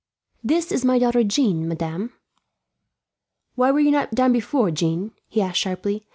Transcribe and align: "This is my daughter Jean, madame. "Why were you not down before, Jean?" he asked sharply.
"This 0.43 0.71
is 0.71 0.83
my 0.83 0.97
daughter 0.97 1.23
Jean, 1.23 1.67
madame. 1.67 2.11
"Why 3.53 3.69
were 3.69 3.79
you 3.79 3.91
not 3.91 4.15
down 4.15 4.33
before, 4.33 4.71
Jean?" 4.71 5.11
he 5.27 5.43
asked 5.43 5.59
sharply. 5.59 6.07